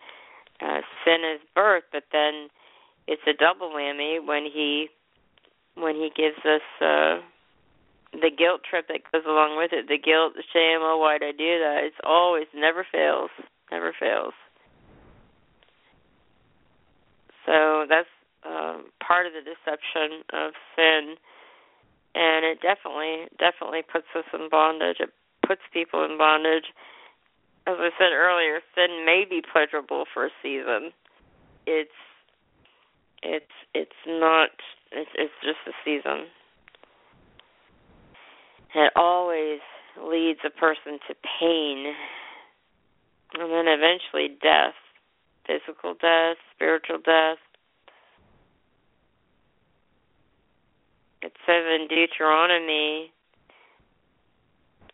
[0.61, 1.83] uh, sin is birth.
[1.91, 2.49] But then
[3.07, 4.87] it's a double whammy when he
[5.75, 7.19] when he gives us uh,
[8.13, 9.87] the guilt trip that goes along with it.
[9.87, 10.79] The guilt, the shame.
[10.81, 11.81] Oh, why'd I do that?
[11.83, 13.29] It's always never fails,
[13.71, 14.33] never fails.
[17.45, 18.09] So that's
[18.45, 21.15] um, part of the deception of sin,
[22.15, 24.97] and it definitely definitely puts us in bondage.
[24.99, 25.11] It
[25.45, 26.65] puts people in bondage.
[27.67, 30.91] As I said earlier, sin may be pleasurable for a season.
[31.65, 31.89] It's
[33.23, 34.49] it's it's not.
[34.91, 36.27] It's it's just a season.
[38.75, 39.61] It always
[39.99, 41.93] leads a person to pain,
[43.33, 44.75] and then eventually death
[45.45, 47.37] physical death, spiritual death.
[51.21, 53.11] It says in Deuteronomy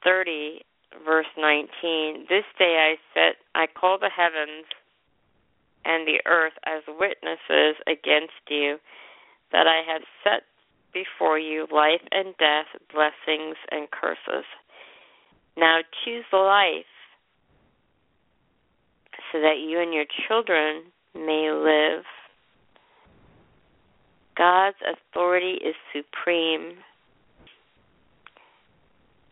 [0.03, 0.61] 30,
[1.06, 4.66] verse 19, This day I set, I call the heavens
[5.86, 8.78] and the earth as witnesses against you,
[9.52, 10.44] that I have set
[10.94, 14.46] before you life and death, blessings and curses.
[15.58, 16.86] Now choose life
[19.32, 20.84] so that you and your children
[21.16, 22.04] may live.
[24.38, 26.78] God's authority is supreme.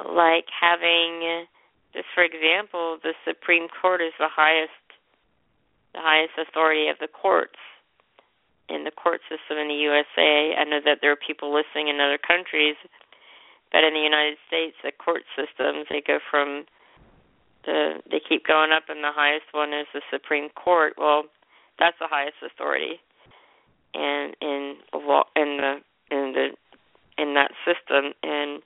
[0.08, 1.46] Like having,
[1.94, 4.72] just for example, the Supreme Court is the highest,
[5.94, 7.60] the highest authority of the courts
[8.70, 10.54] in the court system in the USA.
[10.56, 12.78] I know that there are people listening in other countries,
[13.72, 16.66] but in the United States, the court systems they go from
[17.66, 20.94] the they keep going up, and the highest one is the Supreme Court.
[20.98, 21.24] Well,
[21.78, 23.02] that's the highest authority,
[23.94, 25.82] and in law in the
[26.12, 26.48] in the
[27.18, 28.62] in that system, and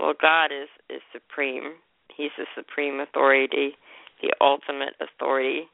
[0.00, 1.74] well, God is is supreme.
[2.16, 3.72] He's the supreme authority,
[4.22, 5.68] the ultimate authority,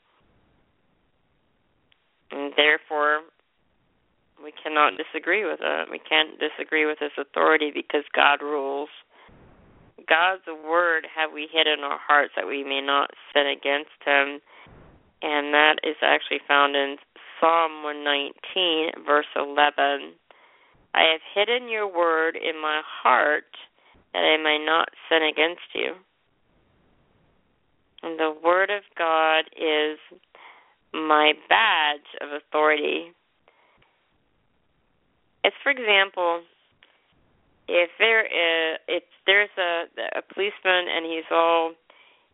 [2.31, 3.21] and therefore
[4.43, 5.89] we cannot disagree with it.
[5.91, 8.91] We can't disagree with his authority because God rules.
[10.09, 14.41] God's word have we hid in our hearts that we may not sin against him.
[15.23, 16.97] And that is actually found in
[17.41, 20.13] Psalm 119, verse 11.
[20.95, 23.45] I have hidden your word in my heart
[24.17, 25.93] that I may not sin against you.
[28.03, 29.99] And the word of God is
[30.95, 33.13] my badge of authority.
[35.45, 36.41] It's, for example,
[37.69, 39.85] if there is if there's a
[40.17, 41.73] a policeman and he's all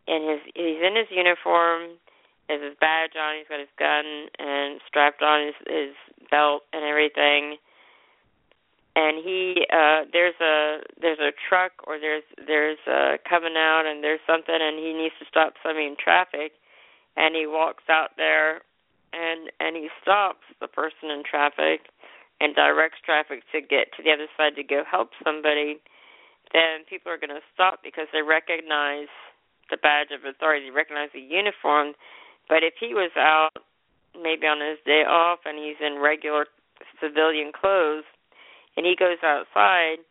[0.07, 1.99] in his he's in his uniform,
[2.47, 4.05] has his badge on, he's got his gun
[4.39, 5.95] and strapped on his his
[6.31, 7.57] belt and everything.
[8.95, 14.03] And he uh there's a there's a truck or there's there's uh coming out and
[14.03, 16.53] there's something and he needs to stop somebody in traffic.
[17.17, 18.61] And he walks out there
[19.13, 21.89] and and he stops the person in traffic
[22.41, 25.79] and directs traffic to get to the other side to go help somebody,
[26.51, 29.07] then people are going to stop because they recognize
[29.69, 31.93] the badge of authority, they recognize the uniform.
[32.49, 33.53] But if he was out
[34.13, 36.45] maybe on his day off and he's in regular
[36.99, 38.03] civilian clothes
[38.77, 40.01] and he goes outside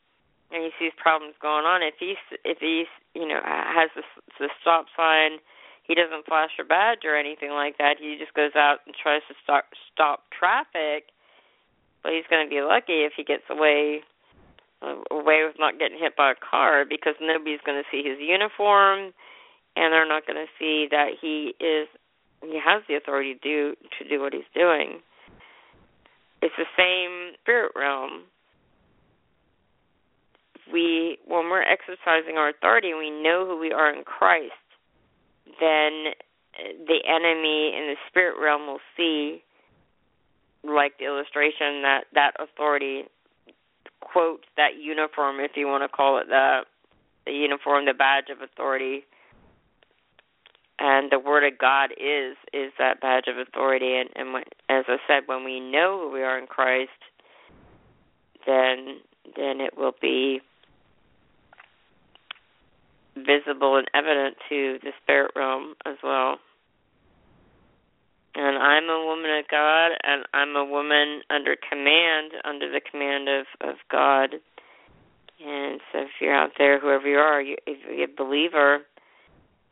[0.52, 4.86] and he sees problems going on, if he's if he's you know has the, stop
[4.96, 5.38] sign,
[5.82, 7.96] he doesn't flash a badge or anything like that.
[7.98, 11.12] He just goes out and tries to stop stop traffic
[12.02, 14.02] but he's going to be lucky if he gets away
[15.12, 19.14] away with not getting hit by a car because nobody's going to see his uniform
[19.76, 21.86] and they're not going to see that he is
[22.42, 24.98] he has the authority to do to do what he's doing.
[26.42, 28.26] It's the same spirit realm.
[30.70, 34.52] We when we're exercising our authority and we know who we are in Christ,
[35.60, 36.12] then
[36.58, 39.42] uh, the enemy in the spirit realm will see
[40.64, 43.04] like the illustration that that authority
[44.00, 46.64] quote that uniform, if you want to call it that,
[47.24, 49.04] the uniform, the badge of authority,
[50.78, 53.96] and the word of God is is that badge of authority.
[53.96, 56.90] And, and when, as I said, when we know who we are in Christ,
[58.46, 59.00] then
[59.36, 60.40] then it will be
[63.16, 66.38] visible and evident to the spirit realm as well
[68.34, 73.28] and I'm a woman of God, and I'm a woman under command, under the command
[73.28, 74.34] of of God.
[75.44, 78.78] And so if you're out there, whoever you are, you, if you're a believer,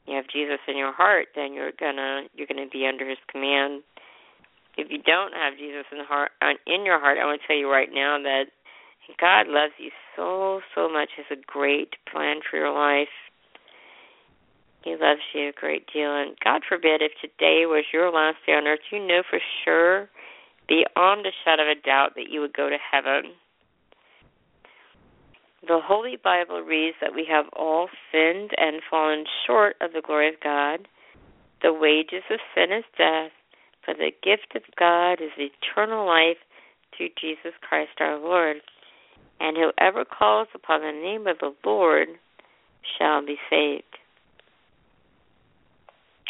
[0.06, 3.82] you have Jesus in your heart, then you're gonna you're gonna be under His command.
[4.76, 7.46] If you don't have Jesus in the heart uh, in your heart, I want to
[7.46, 8.44] tell you right now that
[9.18, 11.08] God loves you so so much.
[11.16, 13.08] Has a great plan for your life.
[14.82, 18.52] He loves you a great deal, and God forbid if today was your last day
[18.52, 20.08] on earth, you know for sure,
[20.68, 23.32] beyond a shadow of a doubt, that you would go to heaven.
[25.66, 30.28] The Holy Bible reads that we have all sinned and fallen short of the glory
[30.30, 30.88] of God.
[31.62, 33.32] The wages of sin is death,
[33.86, 36.38] but the gift of God is eternal life
[36.96, 38.56] through Jesus Christ our Lord.
[39.38, 42.08] And whoever calls upon the name of the Lord
[42.98, 43.99] shall be saved.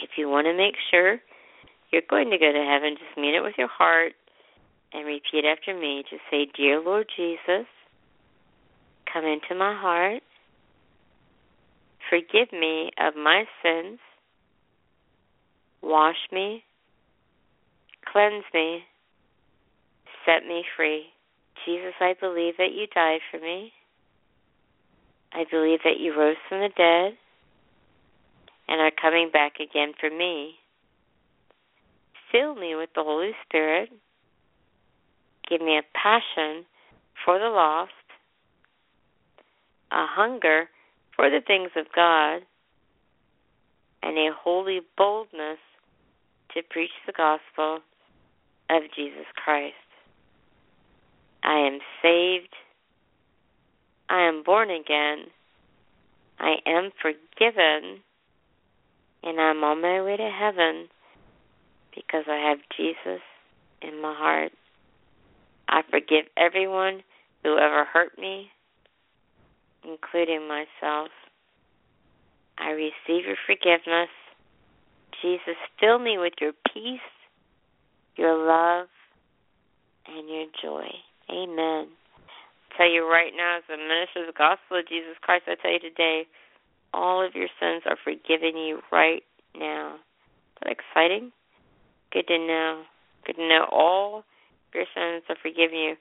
[0.02, 1.18] If you want to make sure
[1.92, 4.12] you're going to go to heaven, just mean it with your heart
[4.92, 6.04] and repeat after me.
[6.08, 7.66] Just say, Dear Lord Jesus,
[9.12, 10.22] come into my heart.
[12.08, 13.98] Forgive me of my sins.
[15.82, 16.64] Wash me.
[18.10, 18.80] Cleanse me.
[20.26, 21.04] Set me free.
[21.64, 23.72] Jesus, I believe that you died for me.
[25.32, 27.16] I believe that you rose from the dead
[28.70, 30.54] and are coming back again for me.
[32.30, 33.90] Fill me with the Holy Spirit.
[35.48, 36.64] Give me a passion
[37.24, 37.90] for the lost,
[39.90, 40.68] a hunger
[41.16, 42.42] for the things of God,
[44.02, 45.58] and a holy boldness
[46.54, 47.80] to preach the gospel
[48.70, 49.74] of Jesus Christ.
[51.42, 52.54] I am saved.
[54.08, 55.26] I am born again.
[56.38, 58.02] I am forgiven.
[59.22, 60.88] And I'm on my way to heaven
[61.94, 63.20] because I have Jesus
[63.82, 64.52] in my heart.
[65.68, 67.02] I forgive everyone
[67.42, 68.50] who ever hurt me,
[69.84, 71.08] including myself.
[72.58, 74.10] I receive your forgiveness.
[75.22, 77.00] Jesus, fill me with your peace,
[78.16, 78.88] your love,
[80.06, 80.88] and your joy.
[81.30, 81.88] Amen.
[81.88, 85.54] I tell you right now, as a minister of the gospel of Jesus Christ, I
[85.60, 86.26] tell you today,
[86.92, 89.22] all of your sins are forgiven you right
[89.56, 89.94] now.
[89.94, 91.32] Is that exciting?
[92.12, 92.82] Good to know.
[93.26, 94.24] Good to know all
[94.74, 95.96] your sins are forgiven you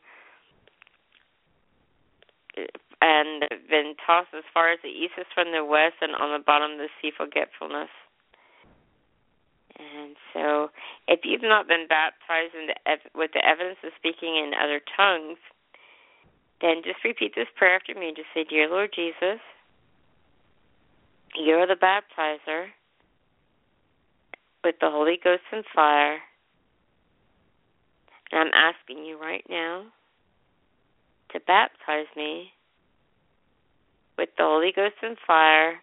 [3.02, 6.44] and been tossed as far as the east is from the west and on the
[6.44, 7.90] bottom of the sea forgetfulness.
[9.80, 10.76] And so,
[11.08, 12.76] if you've not been baptized in the,
[13.16, 15.40] with the evidence of speaking in other tongues,
[16.60, 18.12] then just repeat this prayer after me.
[18.12, 19.40] Just say, Dear Lord Jesus,
[21.36, 22.68] you're the baptizer
[24.64, 26.20] with the Holy Ghost and fire.
[28.32, 29.86] And I'm asking you right now
[31.32, 32.52] to baptize me
[34.18, 35.80] with the Holy Ghost and fire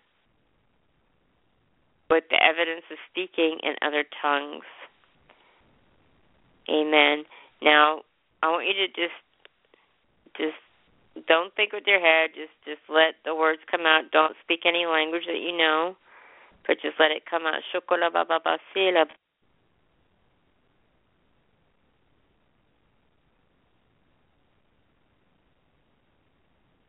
[2.11, 4.65] with the evidence of speaking in other tongues.
[6.69, 7.25] Amen.
[7.63, 8.03] Now,
[8.43, 9.15] I want you to just
[10.37, 10.66] just
[11.27, 14.11] don't think with your head, just just let the words come out.
[14.13, 15.97] Don't speak any language that you know,
[16.67, 17.63] but just let it come out.
[17.73, 18.11] Shokola.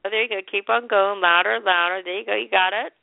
[0.08, 0.40] Oh, there you go.
[0.50, 2.02] Keep on going, louder, louder.
[2.04, 2.36] There you go.
[2.36, 2.94] You got it.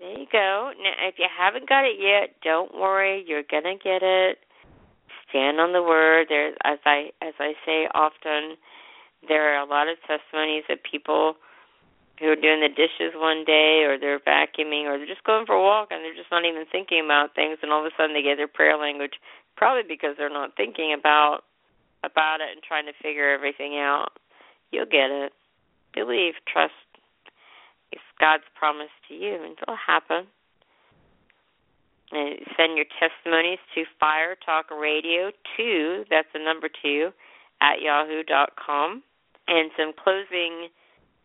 [0.00, 0.72] There you go.
[0.82, 3.24] Now, if you haven't got it yet, don't worry.
[3.26, 4.38] You're gonna get it.
[5.28, 6.26] Stand on the word.
[6.28, 8.56] There's, as I as I say often,
[9.26, 11.36] there are a lot of testimonies of people
[12.18, 15.54] who are doing the dishes one day, or they're vacuuming, or they're just going for
[15.54, 18.12] a walk, and they're just not even thinking about things, and all of a sudden
[18.12, 19.16] they get their prayer language.
[19.56, 21.44] Probably because they're not thinking about
[22.04, 24.16] about it and trying to figure everything out.
[24.70, 25.32] You'll get it.
[25.92, 26.72] Believe, trust,
[27.92, 30.26] it's God's promise to you, and it'll happen.
[32.12, 37.10] And send your testimonies to Fire Talk Radio 2, that's the number 2,
[37.60, 39.02] at yahoo.com.
[39.50, 40.68] And some closing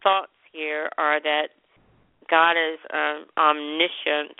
[0.01, 1.49] thoughts here are that
[2.29, 4.35] God is um, omniscient.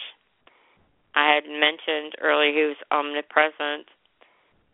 [1.14, 3.88] I had mentioned earlier he was omnipresent,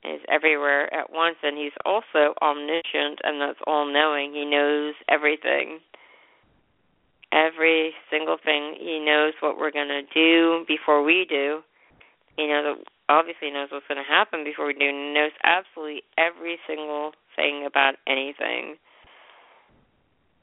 [0.04, 4.34] is everywhere at once, and he's also omniscient, and that's all knowing.
[4.34, 5.82] He knows everything
[7.32, 8.76] every single thing.
[8.80, 11.62] He knows what we're going to do before we do.
[12.38, 12.78] He knows
[13.10, 14.88] obviously knows what's going to happen before we do.
[14.88, 18.76] He knows absolutely every single thing about anything.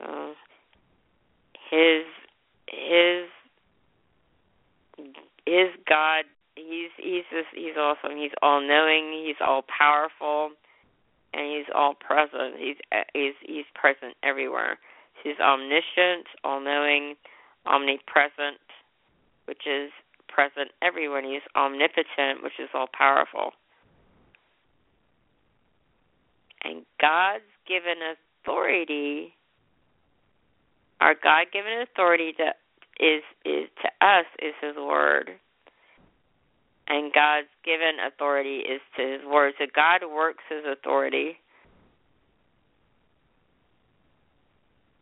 [0.00, 0.32] Uh,
[1.70, 2.04] his
[2.68, 3.28] his
[5.46, 6.24] his God.
[6.56, 8.16] He's he's just, he's awesome.
[8.16, 9.24] He's all knowing.
[9.24, 10.50] He's all powerful,
[11.32, 12.56] and he's all present.
[12.58, 12.76] He's
[13.14, 14.78] he's he's present everywhere.
[15.22, 17.14] He's omniscient, all knowing,
[17.66, 18.58] omnipresent,
[19.46, 19.90] which is
[20.28, 21.18] present everywhere.
[21.20, 23.52] And he's omnipotent, which is all powerful.
[26.64, 27.98] And God's given
[28.42, 29.34] authority,
[31.00, 32.52] our God given authority to
[33.00, 35.30] is is to us is his word.
[36.88, 39.52] And God's given authority is to his word.
[39.58, 41.36] So God works his authority.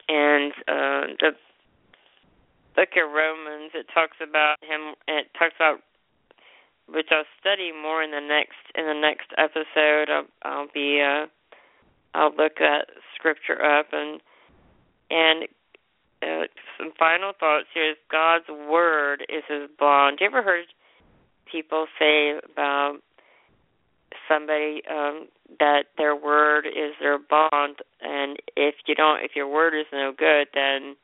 [0.09, 1.31] And uh, the
[2.75, 4.95] book of Romans, it talks about him.
[5.09, 5.81] It talks about
[6.89, 10.11] which I'll study more in the next in the next episode.
[10.11, 11.27] I'll, I'll be uh,
[12.15, 14.21] I'll look that scripture up and
[15.11, 15.49] and
[16.23, 16.47] uh,
[16.79, 20.19] some final thoughts here is God's word is his bond.
[20.21, 20.67] You ever heard
[21.51, 22.99] people say about
[24.29, 25.29] somebody um
[25.61, 30.13] that their word is their bond and if you don't if your word is no
[30.17, 30.97] good then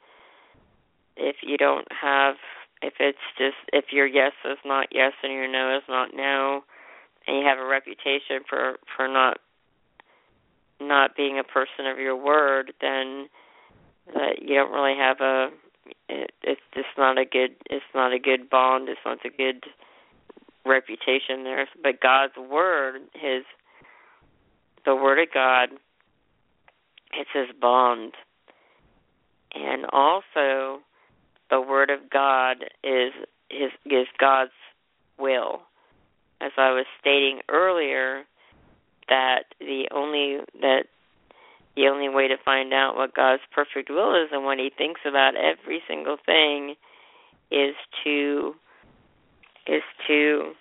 [1.16, 2.34] if you don't have
[2.80, 6.64] if it's just if your yes is not yes and your no is not no
[7.26, 9.38] and you have a reputation for for not
[10.80, 13.28] not being a person of your word, then
[14.06, 15.48] that you don't really have a
[16.08, 19.64] it, it's just not a good it's not a good bond it's not a good
[20.64, 21.66] reputation there.
[21.82, 23.44] But god's word his
[24.84, 25.70] the word of god
[27.14, 28.14] it's his bond.
[29.54, 30.80] And also
[31.50, 33.12] the word of god is
[33.50, 34.52] his is god's
[35.18, 35.62] will.
[36.40, 38.24] As i was stating earlier
[39.08, 40.84] that the only that
[41.76, 45.00] the only way to find out what God's perfect will is and what he thinks
[45.06, 46.74] about every single thing
[47.50, 48.54] is to
[49.66, 50.52] is to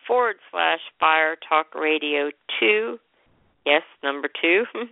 [0.07, 2.97] forward slash fire talk radio two.
[3.65, 4.63] Yes, number two.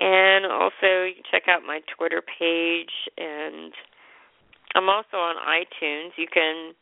[0.00, 3.72] and also you can check out my Twitter page and
[4.78, 6.12] I'm also on iTunes.
[6.16, 6.72] You can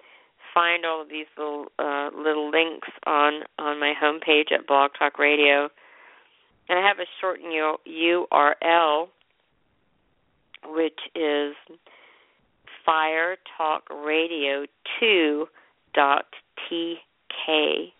[0.52, 5.18] find all of these little uh, little links on on my homepage at Blog Talk
[5.18, 5.70] Radio,
[6.68, 7.54] and I have a shortened
[7.88, 9.08] URL,
[10.66, 11.54] which is
[12.86, 15.46] firetalkradio2
[15.94, 16.26] dot
[16.70, 17.92] tk.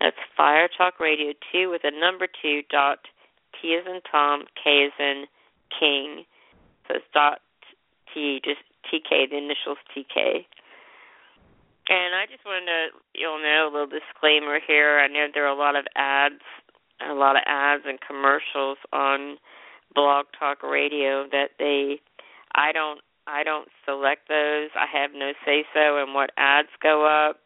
[0.00, 3.00] That's firetalkradio 2 with a number 2 dot
[3.60, 5.26] T is in Tom, K is in
[5.78, 6.24] King.
[6.88, 7.42] So it's dot
[8.14, 10.46] T, just TK, the initials TK.
[11.88, 12.80] And I just wanted to,
[13.14, 15.00] you'll know, a little disclaimer here.
[15.00, 16.42] I know there are a lot of ads,
[17.06, 19.36] a lot of ads and commercials on
[19.94, 22.00] Blog Talk Radio that they,
[22.54, 24.70] I don't, I don't select those.
[24.74, 27.38] I have no say so in what ads go up.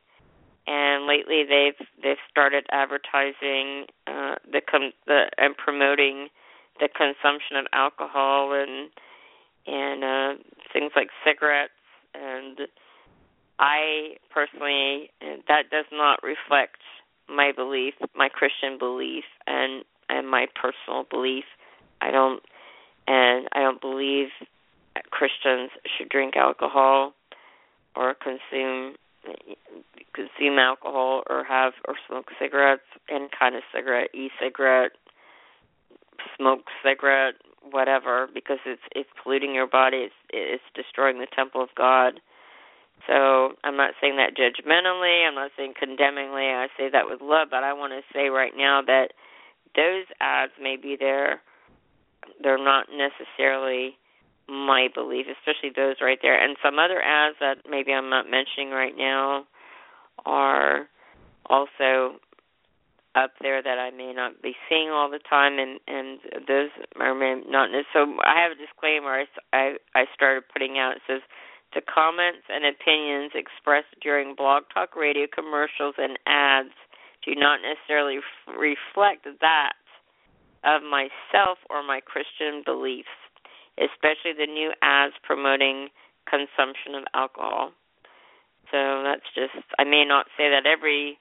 [0.69, 6.27] And lately, they've they've started advertising uh, the com- the and promoting
[6.81, 8.91] the consumption of alcohol and
[9.67, 10.43] and uh,
[10.73, 11.73] things like cigarettes.
[12.15, 12.61] And
[13.59, 15.11] I personally,
[15.49, 16.79] that does not reflect
[17.29, 21.45] my belief, my Christian belief, and and my personal belief.
[22.01, 22.43] I don't,
[23.09, 24.29] and I don't believe
[25.11, 27.15] Christians should drink alcohol
[27.95, 28.95] or consume
[30.15, 34.93] consume alcohol or have or smoke cigarettes, any kind of cigarette, e-cigarette,
[36.37, 37.35] smoke cigarette,
[37.71, 42.21] whatever because it's it's polluting your body it's it's destroying the temple of god.
[43.07, 47.49] So i'm not saying that judgmentally i'm not saying condemningly i say that with love
[47.51, 49.13] but i want to say right now that
[49.77, 51.43] those ads may be there.
[52.43, 53.97] They're not necessarily
[54.49, 56.43] my belief especially those right there.
[56.43, 59.45] And some other ads that maybe i'm not mentioning right now
[60.25, 60.89] are
[61.49, 62.19] also
[63.17, 66.69] up there that I may not be seeing all the time, and and those
[67.01, 67.15] are
[67.49, 67.71] not.
[67.93, 69.25] So I have a disclaimer.
[69.25, 70.97] I I, I started putting out.
[70.97, 71.23] It says
[71.75, 76.77] the comments and opinions expressed during Blog Talk Radio commercials and ads
[77.25, 79.73] do not necessarily f- reflect that
[80.65, 83.13] of myself or my Christian beliefs,
[83.81, 85.89] especially the new ads promoting
[86.29, 87.73] consumption of alcohol.
[88.71, 91.19] So that's just I may not say that every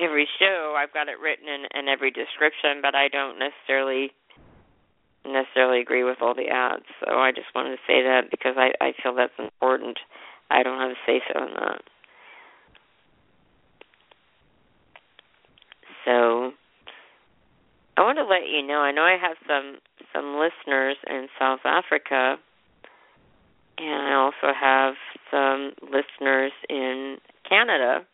[0.00, 4.12] every show I've got it written in, in every description, but I don't necessarily
[5.24, 6.84] necessarily agree with all the ads.
[7.04, 9.98] So I just wanted to say that because I, I feel that's important.
[10.50, 11.82] I don't have a say so in that.
[16.04, 16.52] So
[17.96, 18.78] I want to let you know.
[18.78, 19.78] I know I have some
[20.12, 22.36] some listeners in South Africa,
[23.78, 24.94] and I also have
[25.30, 27.18] some listeners in
[27.48, 28.06] Canada.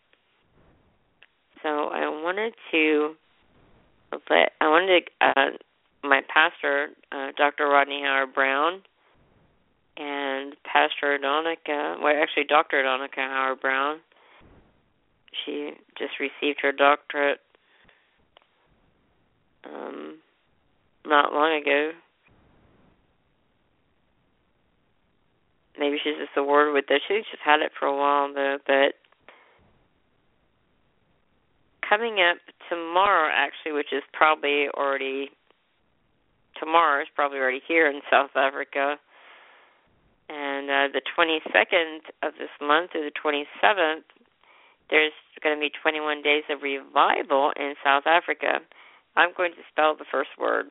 [1.62, 3.14] So I wanted to
[4.30, 5.50] let I wanted to uh,
[6.04, 7.68] my pastor, uh, Dr.
[7.68, 8.82] Rodney Howard Browne,
[9.96, 12.82] and Pastor Adonica, well, actually, Dr.
[12.82, 13.98] Adonica Howard Browne.
[15.44, 17.40] She just received her doctorate
[19.64, 20.18] um,
[21.04, 21.92] not long ago.
[25.78, 27.00] Maybe she's just awarded with this.
[27.06, 28.94] She's just had it for a while though, but
[31.88, 35.30] coming up tomorrow actually, which is probably already
[36.60, 38.96] tomorrow is probably already here in South Africa.
[40.28, 44.04] And uh, the 22nd of this month through the 27th,
[44.90, 45.12] there's
[45.42, 48.60] going to be 21 days of revival in South Africa.
[49.16, 50.66] I'm going to spell the first word.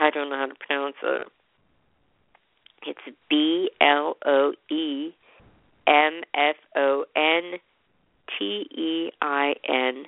[0.00, 1.28] I don't know how to pronounce it.
[2.86, 5.14] It's B L O E
[5.86, 7.58] M F O N
[8.38, 10.04] T E I N,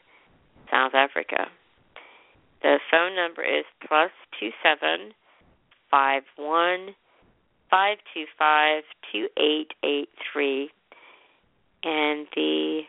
[0.71, 1.47] South Africa.
[2.63, 5.13] The phone number is plus two seven
[5.91, 6.95] five one
[7.71, 10.71] five two five two eight eight three,
[11.83, 12.83] and the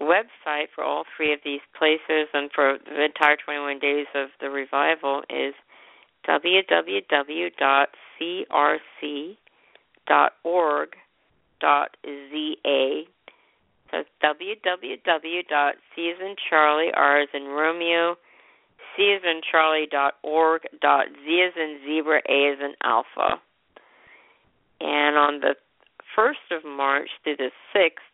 [0.00, 4.48] website for all three of these places and for the entire 21 days of the
[4.48, 5.54] revival is
[6.26, 6.70] www.crc.org.za.
[14.30, 16.10] So www.c
[21.40, 23.40] as in zebra, A is in alpha.
[24.80, 25.54] And on the
[26.14, 28.04] first of March through the sixth,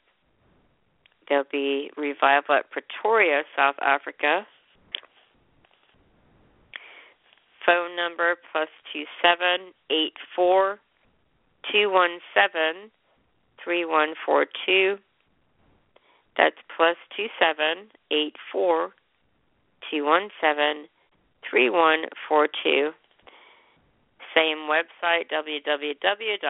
[1.29, 4.47] there'll be revival at Pretoria, South Africa.
[7.65, 10.79] Phone number plus two seven eight four
[11.73, 12.91] two one seven
[13.63, 14.99] three one four two.
[16.37, 18.91] That's plus two seven eight four
[19.91, 20.87] two one seven
[21.49, 22.91] three one four two.
[24.35, 26.41] Same website www.crc.org.za.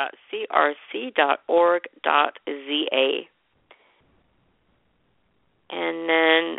[5.68, 6.58] And then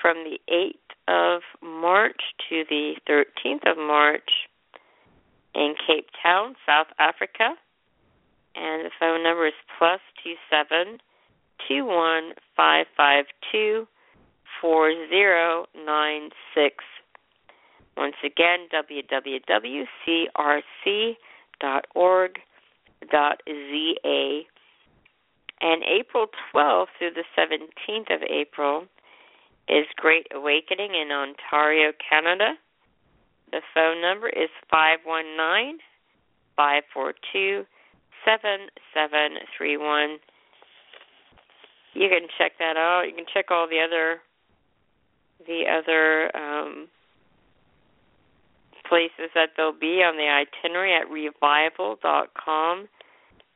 [0.00, 0.74] from the 8th
[1.08, 4.48] of March to the 13th of March
[5.54, 7.54] in Cape Town, South Africa.
[8.54, 10.98] And the phone number is plus two seven
[11.68, 13.86] two one five five two
[14.60, 16.84] 4096.
[17.96, 19.66] Once again, www.crc.org.za.
[25.62, 28.86] And April 12th through the 17th of April
[29.68, 32.54] is Great Awakening in Ontario, Canada.
[33.52, 35.80] The phone number is 519
[36.56, 37.66] 542
[38.24, 40.18] 7731.
[41.94, 43.04] You can check that out.
[43.08, 44.20] You can check all the other
[45.46, 46.88] the other um,
[48.88, 52.88] places that they'll be on the itinerary at revival.com.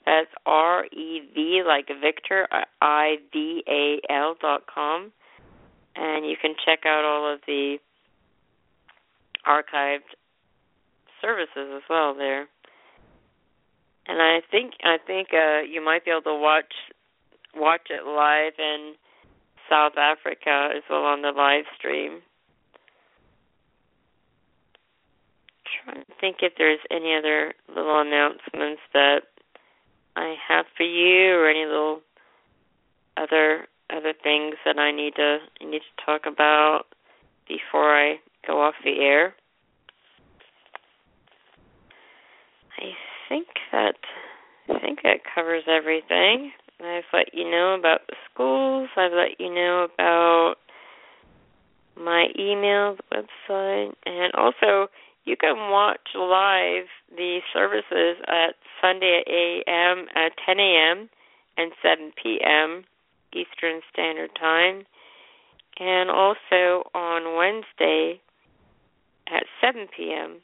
[0.07, 2.47] That's R E V like Victor
[2.81, 5.13] I V A L dot com,
[5.97, 7.79] and you can check out all of the
[9.47, 10.13] archived
[11.23, 12.49] services as well there.
[14.07, 16.73] And I think I think uh, you might be able to watch
[17.57, 18.95] watch it live in
[19.69, 22.21] South Africa as well on the live stream.
[25.85, 29.23] Trying to think if there's any other little announcements that
[30.17, 32.01] I have for you or any little
[33.17, 36.85] other other things that I need to I need to talk about
[37.49, 39.35] before I go off the air.
[42.79, 42.93] I
[43.29, 43.97] think that
[44.69, 46.53] I think that covers everything.
[46.81, 48.89] I've let you know about the schools.
[48.97, 50.57] I've let you know about
[51.97, 54.91] my email, the website, and also
[55.25, 60.07] you can watch live the services at Sunday at a.m.
[60.15, 61.09] at 10 a.m.
[61.57, 62.85] and 7 p.m.
[63.33, 64.85] Eastern Standard Time,
[65.79, 68.21] and also on Wednesday
[69.29, 70.37] at 7 p.m.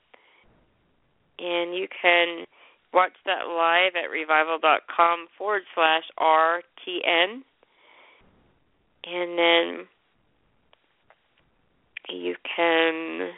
[1.39, 2.47] And you can
[2.93, 7.43] watch that live at revival.com forward slash RTN.
[9.05, 9.87] And then
[12.09, 13.31] you can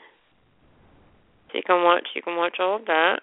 [1.55, 3.21] you can watch you can watch all of that.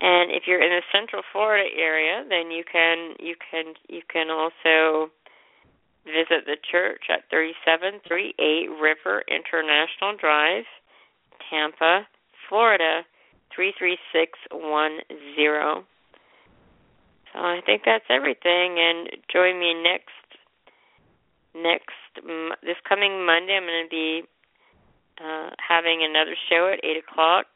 [0.00, 4.30] And if you're in the Central Florida area, then you can you can you can
[4.30, 5.10] also
[6.04, 10.64] visit the church at 3738 River International Drive,
[11.50, 12.06] Tampa,
[12.48, 13.02] Florida
[13.56, 15.84] 33610.
[17.32, 20.12] So I think that's everything and join me next
[21.54, 21.96] next
[22.62, 24.22] this coming Monday I'm going to be
[25.18, 27.46] uh, having another show at 8 o'clock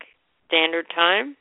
[0.48, 1.36] standard time.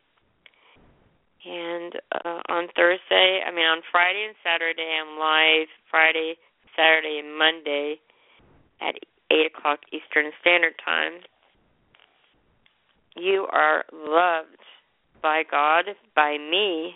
[1.45, 6.37] And uh, on Thursday, I mean, on Friday and Saturday, I'm live Friday,
[6.75, 8.01] Saturday, and Monday
[8.81, 8.95] at
[9.31, 11.21] 8 o'clock Eastern Standard Time.
[13.15, 13.85] You are
[15.21, 16.95] by God, by me,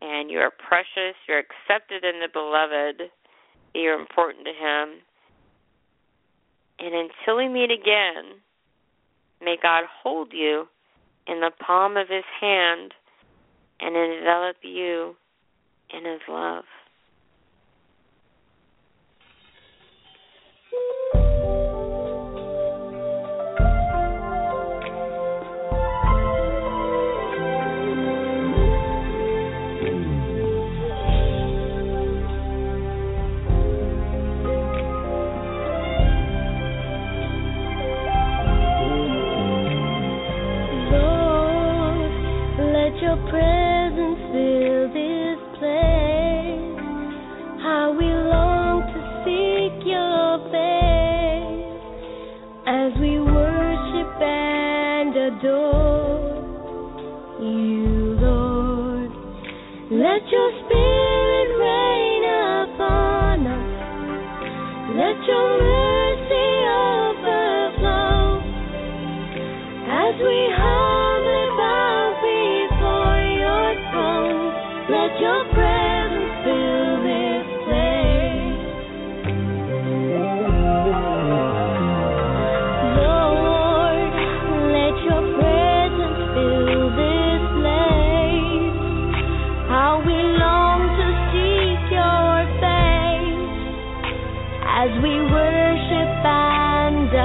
[0.00, 1.16] and you are precious.
[1.28, 3.10] You're accepted in the beloved.
[3.74, 5.00] You're important to Him.
[6.78, 8.40] And until we meet again,
[9.42, 10.66] may God hold you
[11.26, 12.92] in the palm of his hand
[13.80, 15.14] and envelop you
[15.92, 16.64] in his love.